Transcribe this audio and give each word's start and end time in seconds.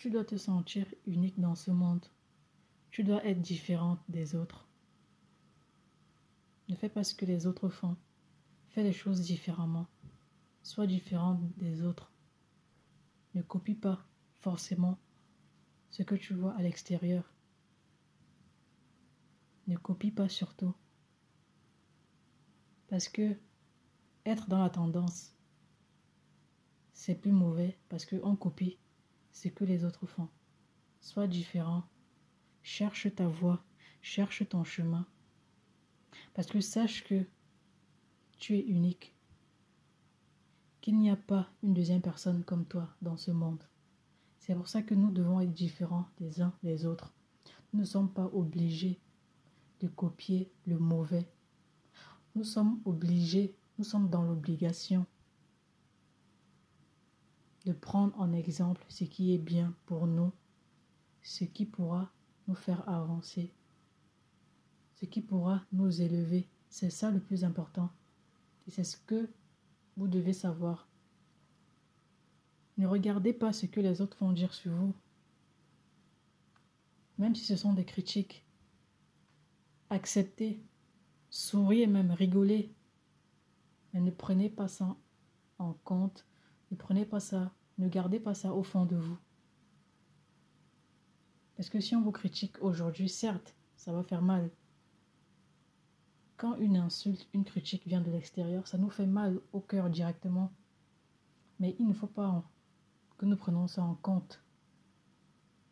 Tu 0.00 0.08
dois 0.08 0.24
te 0.24 0.38
sentir 0.38 0.86
unique 1.06 1.38
dans 1.38 1.54
ce 1.54 1.70
monde. 1.70 2.06
Tu 2.90 3.04
dois 3.04 3.22
être 3.26 3.42
différente 3.42 4.00
des 4.08 4.34
autres. 4.34 4.66
Ne 6.70 6.74
fais 6.74 6.88
pas 6.88 7.04
ce 7.04 7.14
que 7.14 7.26
les 7.26 7.46
autres 7.46 7.68
font. 7.68 7.98
Fais 8.70 8.82
les 8.82 8.94
choses 8.94 9.20
différemment. 9.20 9.86
Sois 10.62 10.86
différente 10.86 11.38
des 11.58 11.82
autres. 11.82 12.10
Ne 13.34 13.42
copie 13.42 13.74
pas 13.74 14.02
forcément 14.38 14.98
ce 15.90 16.02
que 16.02 16.14
tu 16.14 16.32
vois 16.32 16.54
à 16.54 16.62
l'extérieur. 16.62 17.34
Ne 19.66 19.76
copie 19.76 20.12
pas 20.12 20.30
surtout. 20.30 20.74
Parce 22.88 23.10
que 23.10 23.36
être 24.24 24.48
dans 24.48 24.62
la 24.62 24.70
tendance, 24.70 25.36
c'est 26.94 27.20
plus 27.20 27.32
mauvais 27.32 27.78
parce 27.90 28.06
qu'on 28.06 28.34
copie 28.34 28.78
ce 29.32 29.48
que 29.48 29.64
les 29.64 29.84
autres 29.84 30.06
font. 30.06 30.28
Sois 31.00 31.26
différent. 31.26 31.84
Cherche 32.62 33.14
ta 33.14 33.26
voie. 33.26 33.62
Cherche 34.02 34.48
ton 34.48 34.64
chemin. 34.64 35.06
Parce 36.34 36.48
que 36.48 36.60
sache 36.60 37.04
que 37.04 37.24
tu 38.38 38.56
es 38.56 38.60
unique. 38.60 39.14
Qu'il 40.80 40.98
n'y 40.98 41.10
a 41.10 41.16
pas 41.16 41.50
une 41.62 41.74
deuxième 41.74 42.00
personne 42.00 42.42
comme 42.44 42.64
toi 42.64 42.88
dans 43.02 43.16
ce 43.16 43.30
monde. 43.30 43.62
C'est 44.38 44.54
pour 44.54 44.68
ça 44.68 44.82
que 44.82 44.94
nous 44.94 45.10
devons 45.10 45.40
être 45.40 45.52
différents 45.52 46.08
les 46.18 46.40
uns 46.40 46.54
des 46.62 46.86
autres. 46.86 47.12
Nous 47.72 47.80
ne 47.80 47.84
sommes 47.84 48.12
pas 48.12 48.30
obligés 48.32 48.98
de 49.80 49.88
copier 49.88 50.50
le 50.66 50.78
mauvais. 50.78 51.30
Nous 52.34 52.44
sommes 52.44 52.80
obligés, 52.84 53.54
nous 53.78 53.84
sommes 53.84 54.08
dans 54.08 54.22
l'obligation 54.22 55.06
de 57.64 57.72
prendre 57.72 58.18
en 58.18 58.32
exemple 58.32 58.84
ce 58.88 59.04
qui 59.04 59.34
est 59.34 59.38
bien 59.38 59.74
pour 59.86 60.06
nous, 60.06 60.32
ce 61.22 61.44
qui 61.44 61.66
pourra 61.66 62.10
nous 62.48 62.54
faire 62.54 62.88
avancer, 62.88 63.52
ce 64.96 65.06
qui 65.06 65.20
pourra 65.20 65.62
nous 65.72 66.00
élever. 66.00 66.48
C'est 66.68 66.90
ça 66.90 67.10
le 67.10 67.20
plus 67.20 67.44
important. 67.44 67.90
C'est 68.68 68.84
ce 68.84 68.96
que 68.96 69.28
vous 69.96 70.08
devez 70.08 70.32
savoir. 70.32 70.88
Ne 72.78 72.86
regardez 72.86 73.32
pas 73.32 73.52
ce 73.52 73.66
que 73.66 73.80
les 73.80 74.00
autres 74.00 74.16
font 74.16 74.32
dire 74.32 74.54
sur 74.54 74.72
vous. 74.72 74.94
Même 77.18 77.34
si 77.34 77.44
ce 77.44 77.56
sont 77.56 77.74
des 77.74 77.84
critiques. 77.84 78.46
Acceptez, 79.90 80.62
souriez 81.28 81.86
même, 81.86 82.12
rigolez. 82.12 82.72
Mais 83.92 84.00
ne 84.00 84.10
prenez 84.10 84.48
pas 84.48 84.68
ça 84.68 84.96
en 85.58 85.74
compte. 85.84 86.24
Ne 86.70 86.76
prenez 86.76 87.04
pas 87.04 87.20
ça. 87.20 87.52
Ne 87.78 87.88
gardez 87.88 88.20
pas 88.20 88.34
ça 88.34 88.52
au 88.52 88.62
fond 88.62 88.84
de 88.84 88.96
vous. 88.96 89.18
Parce 91.56 91.68
que 91.68 91.80
si 91.80 91.94
on 91.94 92.02
vous 92.02 92.12
critique 92.12 92.62
aujourd'hui, 92.62 93.08
certes, 93.08 93.54
ça 93.76 93.92
va 93.92 94.02
faire 94.02 94.22
mal. 94.22 94.50
Quand 96.36 96.56
une 96.56 96.76
insulte, 96.76 97.28
une 97.34 97.44
critique 97.44 97.86
vient 97.86 98.00
de 98.00 98.10
l'extérieur, 98.10 98.66
ça 98.66 98.78
nous 98.78 98.88
fait 98.88 99.06
mal 99.06 99.40
au 99.52 99.60
cœur 99.60 99.90
directement. 99.90 100.52
Mais 101.58 101.76
il 101.78 101.86
ne 101.86 101.92
faut 101.92 102.06
pas 102.06 102.42
que 103.18 103.26
nous 103.26 103.36
prenions 103.36 103.66
ça 103.66 103.82
en 103.82 103.94
compte. 103.94 104.42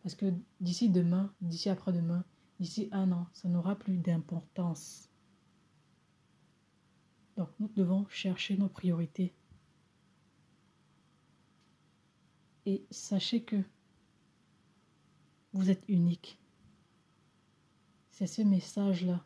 Parce 0.03 0.15
que 0.15 0.33
d'ici 0.61 0.91
demain, 0.91 1.33
d'ici 1.41 1.71
après-demain, 1.71 2.25
d'ici 2.61 2.89
un 2.93 3.11
an, 3.13 3.27
ça 3.33 3.49
n'aura 3.49 3.75
plus 3.77 3.97
d'importance. 3.97 5.09
Donc 7.39 7.49
nous 7.61 7.69
devons 7.77 8.07
chercher 8.09 8.57
nos 8.57 8.69
priorités. 8.69 9.35
Et 12.69 12.85
sachez 12.91 13.41
que 13.41 13.57
vous 15.55 15.71
êtes 15.71 15.89
unique. 15.89 16.39
C'est 18.11 18.27
ce 18.27 18.43
message-là 18.43 19.25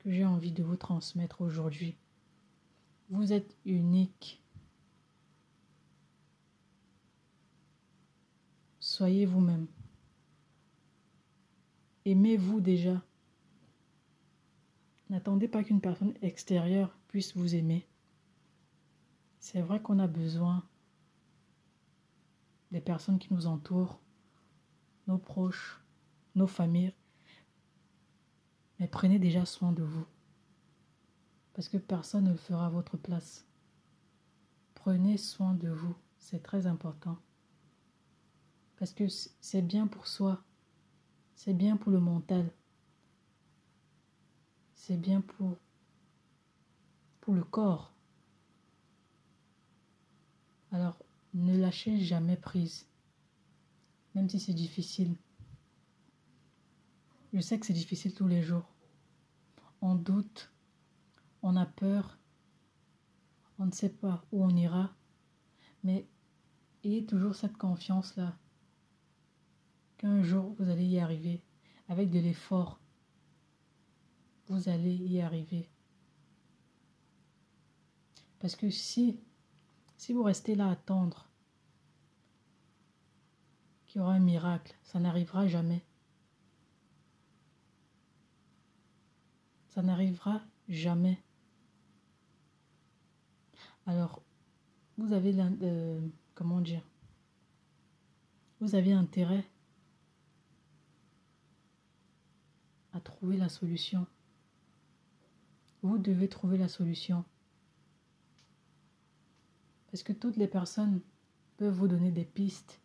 que 0.00 0.10
j'ai 0.10 0.24
envie 0.24 0.50
de 0.50 0.64
vous 0.64 0.74
transmettre 0.74 1.40
aujourd'hui. 1.40 1.96
Vous 3.10 3.32
êtes 3.32 3.56
unique. 3.64 4.42
Soyez 8.80 9.24
vous-même. 9.24 9.68
Aimez-vous 12.06 12.60
déjà. 12.60 13.00
N'attendez 15.10 15.46
pas 15.46 15.62
qu'une 15.62 15.80
personne 15.80 16.14
extérieure 16.22 16.98
puisse 17.06 17.36
vous 17.36 17.54
aimer. 17.54 17.86
C'est 19.38 19.62
vrai 19.62 19.80
qu'on 19.80 20.00
a 20.00 20.08
besoin 20.08 20.68
des 22.70 22.80
personnes 22.80 23.18
qui 23.18 23.32
nous 23.32 23.46
entourent, 23.46 24.00
nos 25.06 25.18
proches, 25.18 25.80
nos 26.34 26.46
familles, 26.46 26.94
mais 28.78 28.86
prenez 28.86 29.18
déjà 29.18 29.44
soin 29.44 29.72
de 29.72 29.82
vous. 29.82 30.06
Parce 31.54 31.68
que 31.68 31.78
personne 31.78 32.24
ne 32.24 32.32
le 32.32 32.36
fera 32.36 32.66
à 32.66 32.70
votre 32.70 32.96
place. 32.96 33.46
Prenez 34.74 35.16
soin 35.16 35.54
de 35.54 35.68
vous. 35.68 35.96
C'est 36.18 36.42
très 36.42 36.66
important. 36.66 37.18
Parce 38.76 38.92
que 38.92 39.08
c'est 39.08 39.62
bien 39.62 39.88
pour 39.88 40.06
soi. 40.06 40.44
C'est 41.34 41.54
bien 41.54 41.76
pour 41.76 41.90
le 41.90 41.98
mental. 41.98 42.52
C'est 44.74 44.96
bien 44.96 45.20
pour, 45.20 45.56
pour 47.20 47.34
le 47.34 47.42
corps. 47.42 47.92
Alors, 50.70 50.96
ne 51.38 51.56
lâchez 51.56 51.98
jamais 51.98 52.36
prise. 52.36 52.86
Même 54.14 54.28
si 54.28 54.40
c'est 54.40 54.54
difficile. 54.54 55.14
Je 57.32 57.40
sais 57.40 57.58
que 57.58 57.66
c'est 57.66 57.72
difficile 57.72 58.14
tous 58.14 58.26
les 58.26 58.42
jours. 58.42 58.74
On 59.80 59.94
doute, 59.94 60.50
on 61.42 61.56
a 61.56 61.66
peur, 61.66 62.18
on 63.58 63.66
ne 63.66 63.72
sait 63.72 63.90
pas 63.90 64.24
où 64.32 64.42
on 64.42 64.56
ira, 64.56 64.94
mais 65.84 66.06
ayez 66.84 67.04
toujours 67.04 67.34
cette 67.34 67.56
confiance-là 67.56 68.36
qu'un 69.98 70.22
jour 70.22 70.54
vous 70.58 70.68
allez 70.70 70.86
y 70.86 70.98
arriver 70.98 71.42
avec 71.88 72.10
de 72.10 72.18
l'effort. 72.18 72.80
Vous 74.48 74.68
allez 74.68 74.94
y 74.94 75.20
arriver. 75.20 75.68
Parce 78.40 78.56
que 78.56 78.70
si, 78.70 79.20
si 79.96 80.12
vous 80.12 80.22
restez 80.22 80.54
là 80.54 80.68
à 80.68 80.72
attendre 80.72 81.27
qu'il 83.88 84.00
y 84.00 84.02
aura 84.02 84.12
un 84.12 84.20
miracle, 84.20 84.76
ça 84.84 85.00
n'arrivera 85.00 85.48
jamais. 85.48 85.82
Ça 89.68 89.82
n'arrivera 89.82 90.42
jamais. 90.68 91.18
Alors, 93.86 94.22
vous 94.98 95.12
avez, 95.12 95.34
euh, 95.40 96.06
comment 96.34 96.60
dire, 96.60 96.82
vous 98.60 98.74
avez 98.74 98.92
intérêt 98.92 99.44
à 102.92 103.00
trouver 103.00 103.36
la 103.36 103.48
solution. 103.48 104.06
Vous 105.82 105.96
devez 105.96 106.28
trouver 106.28 106.58
la 106.58 106.68
solution. 106.68 107.24
Parce 109.90 110.02
que 110.02 110.12
toutes 110.12 110.36
les 110.36 110.48
personnes 110.48 111.00
peuvent 111.56 111.74
vous 111.74 111.88
donner 111.88 112.10
des 112.10 112.24
pistes. 112.24 112.80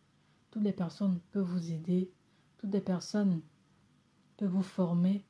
Toutes 0.53 0.61
les 0.61 0.71
personnes 0.71 1.19
peuvent 1.31 1.49
vous 1.49 1.71
aider. 1.71 2.11
Toutes 2.59 2.71
les 2.71 2.79
personnes 2.79 3.41
peuvent 4.37 4.51
vous 4.51 4.61
former. 4.61 5.25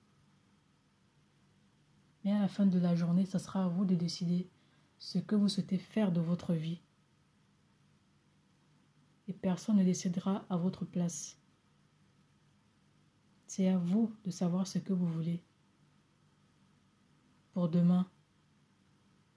Mais 2.26 2.34
à 2.34 2.40
la 2.40 2.50
fin 2.50 2.66
de 2.66 2.78
la 2.78 2.94
journée, 2.94 3.26
ce 3.26 3.40
sera 3.40 3.64
à 3.64 3.70
vous 3.70 3.86
de 3.86 3.96
décider 3.96 4.50
ce 4.98 5.20
que 5.20 5.36
vous 5.36 5.48
souhaitez 5.48 5.78
faire 5.78 6.12
de 6.12 6.20
votre 6.20 6.52
vie. 6.52 6.82
Et 9.30 9.34
personne 9.34 9.78
ne 9.78 9.86
décidera 9.86 10.46
à 10.50 10.58
votre 10.58 10.84
place. 10.84 11.40
C'est 13.48 13.70
à 13.70 13.78
vous 13.78 14.14
de 14.26 14.30
savoir 14.30 14.68
ce 14.68 14.80
que 14.80 14.92
vous 14.92 15.08
voulez. 15.08 15.42
Pour 17.54 17.70
demain, 17.70 18.10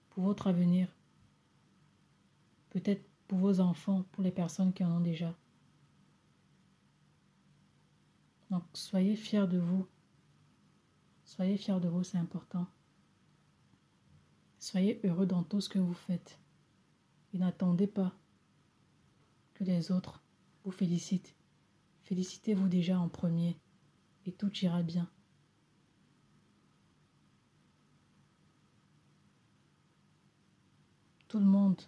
pour 0.09 0.25
votre 0.25 0.47
avenir, 0.47 0.93
peut-être 2.71 3.09
pour 3.29 3.37
vos 3.37 3.61
enfants, 3.61 4.03
pour 4.11 4.21
les 4.21 4.31
personnes 4.31 4.73
qui 4.73 4.83
en 4.83 4.97
ont 4.97 4.99
déjà. 4.99 5.33
Donc 8.49 8.63
soyez 8.73 9.15
fiers 9.15 9.47
de 9.47 9.57
vous. 9.57 9.87
Soyez 11.25 11.57
fiers 11.57 11.79
de 11.79 11.89
vous, 11.89 12.03
c'est 12.03 12.17
important. 12.17 12.67
Soyez 14.59 14.99
heureux 15.03 15.25
dans 15.25 15.43
tout 15.43 15.61
ce 15.61 15.69
que 15.69 15.79
vous 15.79 15.93
faites. 15.93 16.39
Et 17.33 17.37
n'attendez 17.37 17.87
pas 17.87 18.13
que 19.53 19.63
les 19.63 19.91
autres 19.91 20.23
vous 20.63 20.71
félicitent. 20.71 21.35
Félicitez-vous 22.03 22.69
déjà 22.69 22.99
en 22.99 23.09
premier 23.09 23.59
et 24.25 24.31
tout 24.31 24.51
ira 24.59 24.81
bien. 24.81 25.09
Tout 31.27 31.39
le 31.39 31.45
monde 31.45 31.81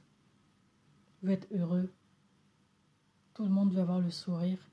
veut 1.23 1.31
être 1.31 1.47
heureux. 1.51 1.93
Tout 3.33 3.43
le 3.43 3.49
monde 3.49 3.73
veut 3.73 3.79
avoir 3.79 3.99
le 3.99 4.11
sourire. 4.11 4.69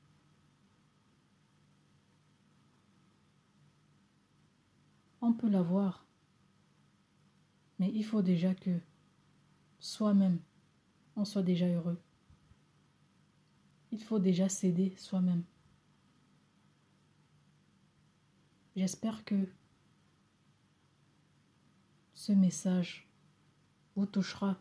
On 5.28 5.32
peut 5.32 5.49
l'avoir. 5.49 6.06
Mais 7.81 7.90
il 7.93 8.05
faut 8.05 8.23
déjà 8.23 8.55
que 8.55 8.78
soi-même, 9.81 10.38
on 11.17 11.25
soit 11.25 11.43
déjà 11.43 11.67
heureux. 11.67 12.00
Il 13.90 14.00
faut 14.00 14.20
déjà 14.20 14.49
s'aider 14.49 14.94
soi-même. 14.96 15.43
J'espère 18.76 19.25
que 19.25 19.49
ce 22.14 22.31
message 22.31 23.08
vous 23.96 24.06
touchera 24.06 24.56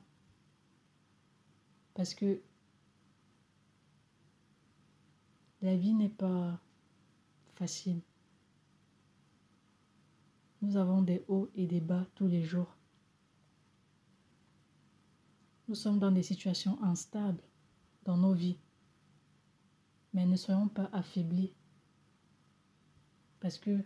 parce 1.94 2.16
que 2.16 2.42
la 5.62 5.78
vie 5.78 5.94
n'est 5.94 6.10
pas 6.10 6.60
facile. 7.54 8.02
Nous 10.66 10.78
avons 10.78 11.04
des 11.04 11.24
hauts 11.28 11.48
et 11.54 11.68
des 11.68 11.80
bas 11.80 12.08
tous 12.16 12.26
les 12.26 12.42
jours. 12.42 12.76
Nous 15.68 15.76
sommes 15.76 16.00
dans 16.00 16.12
des 16.12 16.24
situations 16.24 16.82
instables 16.82 17.44
dans 18.04 18.18
nos 18.18 18.34
vies. 18.34 18.58
Mais 20.12 20.26
ne 20.26 20.36
soyons 20.36 20.68
pas 20.68 20.90
affaiblis 20.92 21.54
parce 23.40 23.60
que 23.60 23.80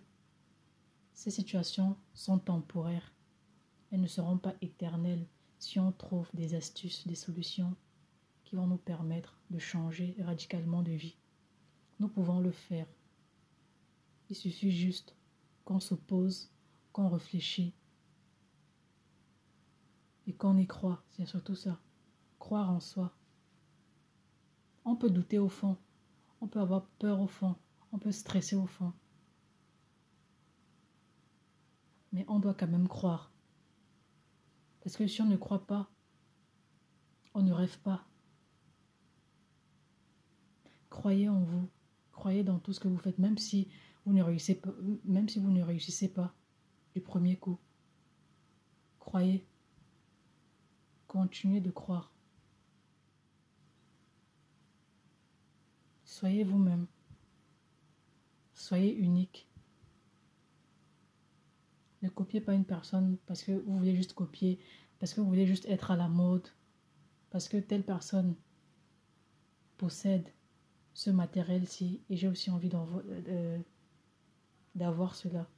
ces 1.13 1.31
situations 1.31 1.97
sont 2.13 2.39
temporaires. 2.39 3.11
Elles 3.91 3.99
ne 3.99 4.07
seront 4.07 4.37
pas 4.37 4.55
éternelles 4.61 5.27
si 5.57 5.81
on 5.81 5.91
trouve 5.91 6.29
des 6.33 6.55
astuces, 6.55 7.05
des 7.05 7.15
solutions 7.15 7.75
qui 8.45 8.55
vont 8.55 8.67
nous 8.67 8.77
permettre 8.77 9.37
de 9.49 9.59
changer 9.59 10.15
radicalement 10.21 10.81
de 10.81 10.93
vie. 10.93 11.17
Nous 11.99 12.07
pouvons 12.07 12.39
le 12.39 12.51
faire. 12.51 12.87
Il 14.29 14.37
suffit 14.37 14.71
juste 14.71 15.13
qu'on 15.65 15.81
se 15.81 15.93
pose, 15.93 16.49
qu'on 16.91 17.09
réfléchit 17.09 17.73
et 20.27 20.33
qu'on 20.33 20.57
y 20.57 20.67
croit. 20.67 21.03
C'est 21.09 21.25
surtout 21.25 21.55
ça. 21.55 21.79
Croire 22.37 22.71
en 22.71 22.79
soi. 22.79 23.15
On 24.85 24.95
peut 24.95 25.09
douter 25.09 25.39
au 25.39 25.49
fond. 25.49 25.77
On 26.41 26.47
peut 26.47 26.59
avoir 26.59 26.85
peur 26.99 27.19
au 27.19 27.27
fond. 27.27 27.55
On 27.91 27.99
peut 27.99 28.11
stresser 28.11 28.55
au 28.55 28.67
fond. 28.67 28.93
Mais 32.11 32.25
on 32.27 32.39
doit 32.39 32.53
quand 32.53 32.67
même 32.67 32.87
croire. 32.87 33.31
Parce 34.81 34.97
que 34.97 35.07
si 35.07 35.21
on 35.21 35.25
ne 35.25 35.35
croit 35.35 35.65
pas, 35.65 35.89
on 37.33 37.43
ne 37.43 37.51
rêve 37.51 37.79
pas. 37.79 38.05
Croyez 40.89 41.29
en 41.29 41.41
vous. 41.41 41.69
Croyez 42.11 42.43
dans 42.43 42.59
tout 42.59 42.73
ce 42.73 42.79
que 42.79 42.87
vous 42.87 42.97
faites, 42.97 43.17
même 43.17 43.37
si 43.37 43.69
vous 44.05 44.13
ne 44.13 44.21
réussissez 44.21 44.55
pas, 44.55 44.73
même 45.05 45.29
si 45.29 45.39
vous 45.39 45.51
ne 45.51 45.61
réussissez 45.61 46.09
pas 46.09 46.35
du 46.93 47.01
premier 47.01 47.37
coup. 47.37 47.59
Croyez. 48.99 49.45
Continuez 51.07 51.61
de 51.61 51.71
croire. 51.71 52.13
Soyez 56.03 56.43
vous-même. 56.43 56.85
Soyez 58.53 58.93
unique. 58.93 59.47
Ne 62.01 62.09
copiez 62.09 62.41
pas 62.41 62.53
une 62.53 62.65
personne 62.65 63.17
parce 63.25 63.43
que 63.43 63.51
vous 63.51 63.77
voulez 63.77 63.95
juste 63.95 64.13
copier, 64.13 64.59
parce 64.99 65.13
que 65.13 65.21
vous 65.21 65.27
voulez 65.27 65.47
juste 65.47 65.65
être 65.65 65.91
à 65.91 65.95
la 65.95 66.07
mode, 66.07 66.47
parce 67.29 67.47
que 67.47 67.57
telle 67.57 67.83
personne 67.83 68.35
possède 69.77 70.27
ce 70.93 71.09
matériel-ci 71.09 72.01
et 72.09 72.17
j'ai 72.17 72.27
aussi 72.27 72.51
envie 72.51 72.69
euh, 72.73 73.57
d'avoir 74.75 75.15
cela. 75.15 75.49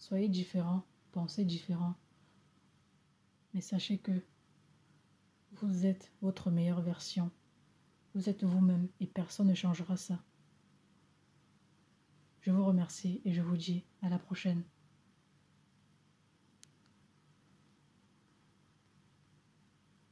Soyez 0.00 0.28
différent, 0.28 0.82
pensez 1.12 1.44
différent, 1.44 1.94
mais 3.52 3.60
sachez 3.60 3.98
que 3.98 4.24
vous 5.52 5.84
êtes 5.84 6.10
votre 6.22 6.50
meilleure 6.50 6.80
version. 6.80 7.30
Vous 8.14 8.30
êtes 8.30 8.42
vous-même 8.42 8.88
et 8.98 9.06
personne 9.06 9.48
ne 9.48 9.54
changera 9.54 9.98
ça. 9.98 10.18
Je 12.40 12.50
vous 12.50 12.64
remercie 12.64 13.20
et 13.26 13.32
je 13.34 13.42
vous 13.42 13.58
dis 13.58 13.84
à 14.00 14.08
la 14.08 14.18
prochaine. 14.18 14.64